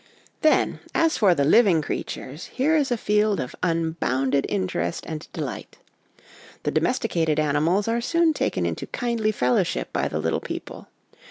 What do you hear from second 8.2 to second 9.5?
taken into kindly